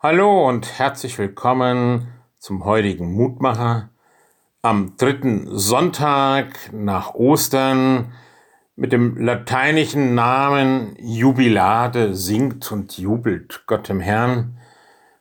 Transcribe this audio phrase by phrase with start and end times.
[0.00, 2.06] Hallo und herzlich willkommen
[2.38, 3.88] zum heutigen Mutmacher
[4.62, 8.12] am dritten Sonntag nach Ostern
[8.76, 14.60] mit dem lateinischen Namen Jubilade singt und jubelt Gott im Herrn.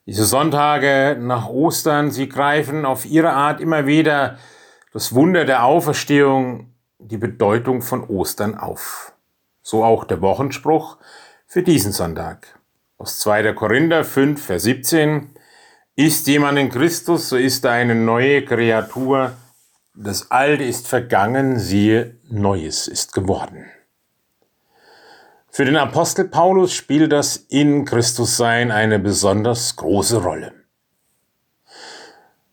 [0.05, 4.37] Diese Sonntage nach Ostern, sie greifen auf ihre Art immer wieder
[4.93, 9.15] das Wunder der Auferstehung, die Bedeutung von Ostern auf.
[9.63, 10.97] So auch der Wochenspruch
[11.47, 12.56] für diesen Sonntag
[12.97, 13.53] aus 2.
[13.53, 15.29] Korinther 5, Vers 17.
[15.95, 19.33] Ist jemand in Christus, so ist er eine neue Kreatur.
[19.93, 23.65] Das Alte ist vergangen, siehe, Neues ist geworden.
[25.49, 30.53] Für den Apostel Paulus spielt das in Christus Sein eine besonders große Rolle.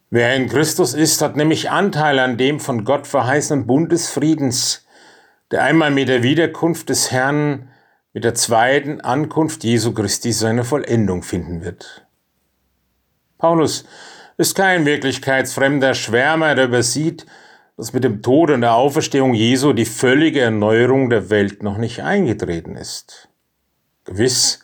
[0.09, 4.87] Wer in Christus ist, hat nämlich Anteil an dem von Gott verheißenen Bund des Friedens,
[5.51, 7.69] der einmal mit der Wiederkunft des Herrn
[8.15, 12.07] mit der zweiten Ankunft Jesu Christi seine Vollendung finden wird.
[13.39, 13.85] Paulus
[14.39, 17.27] ist kein wirklichkeitsfremder Schwärmer, der übersieht,
[17.77, 22.03] dass mit dem Tod und der Auferstehung Jesu die völlige Erneuerung der Welt noch nicht
[22.03, 23.29] eingetreten ist.
[24.05, 24.61] Gewiss,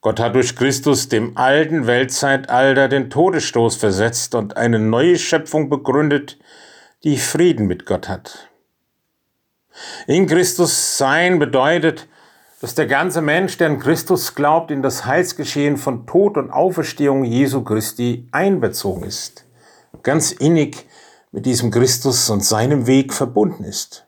[0.00, 6.38] Gott hat durch Christus dem alten Weltzeitalter den Todesstoß versetzt und eine neue Schöpfung begründet,
[7.04, 8.48] die Frieden mit Gott hat.
[10.08, 12.08] In Christus sein bedeutet,
[12.60, 17.24] dass der ganze Mensch, der an Christus glaubt, in das Heilsgeschehen von Tod und Auferstehung
[17.24, 19.46] Jesu Christi einbezogen ist,
[20.02, 20.86] ganz innig
[21.32, 24.06] mit diesem Christus und seinem Weg verbunden ist.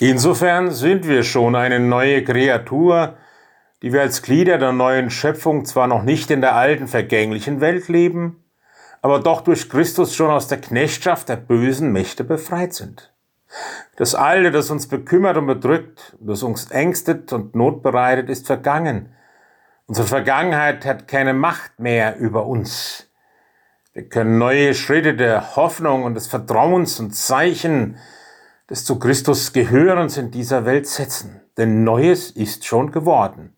[0.00, 3.16] Insofern sind wir schon eine neue Kreatur,
[3.82, 7.88] die wir als Glieder der neuen Schöpfung zwar noch nicht in der alten vergänglichen Welt
[7.88, 8.44] leben,
[9.02, 13.12] aber doch durch Christus schon aus der Knechtschaft der bösen Mächte befreit sind.
[13.96, 19.14] Das Alte, das uns bekümmert und bedrückt, das uns ängstet und Not bereitet, ist vergangen.
[19.86, 23.08] Unsere Vergangenheit hat keine Macht mehr über uns.
[23.92, 27.96] Wir können neue Schritte der Hoffnung und des Vertrauens und Zeichen
[28.68, 31.40] des zu Christus Gehörens in dieser Welt setzen.
[31.56, 33.56] Denn Neues ist schon geworden.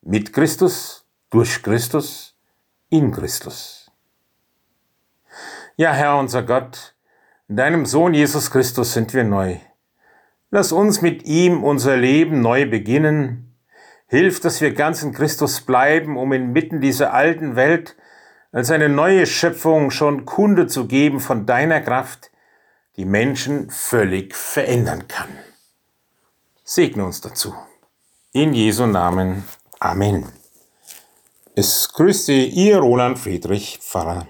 [0.00, 2.38] Mit Christus, durch Christus,
[2.88, 3.90] in Christus.
[5.76, 6.94] Ja, Herr unser Gott,
[7.48, 9.56] in deinem Sohn Jesus Christus sind wir neu.
[10.50, 13.54] Lass uns mit ihm unser Leben neu beginnen.
[14.08, 17.96] Hilf, dass wir ganz in Christus bleiben, um inmitten dieser alten Welt
[18.52, 22.30] als eine neue Schöpfung schon Kunde zu geben von deiner Kraft,
[22.96, 25.28] die Menschen völlig verändern kann.
[26.64, 27.54] Segne uns dazu.
[28.32, 29.44] In Jesu Namen.
[29.78, 30.26] Amen.
[31.54, 34.26] Es grüße Ihr Roland Friedrich Pfarrer.